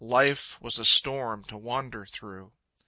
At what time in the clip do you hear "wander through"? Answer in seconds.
1.59-2.53